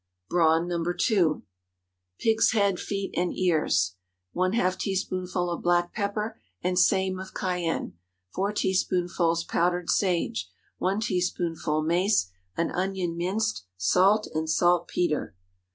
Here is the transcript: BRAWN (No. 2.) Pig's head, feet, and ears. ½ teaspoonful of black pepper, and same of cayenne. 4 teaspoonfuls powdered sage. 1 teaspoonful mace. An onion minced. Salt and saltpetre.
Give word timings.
BRAWN 0.29 0.67
(No. 0.67 0.83
2.) 0.97 1.43
Pig's 2.19 2.53
head, 2.53 2.79
feet, 2.79 3.13
and 3.15 3.37
ears. 3.37 3.97
½ 4.35 4.79
teaspoonful 4.79 5.51
of 5.51 5.61
black 5.61 5.93
pepper, 5.93 6.39
and 6.63 6.79
same 6.79 7.19
of 7.19 7.35
cayenne. 7.35 7.93
4 8.33 8.51
teaspoonfuls 8.51 9.43
powdered 9.43 9.91
sage. 9.91 10.49
1 10.79 11.01
teaspoonful 11.01 11.83
mace. 11.83 12.31
An 12.57 12.71
onion 12.71 13.15
minced. 13.15 13.67
Salt 13.77 14.27
and 14.33 14.49
saltpetre. 14.49 15.35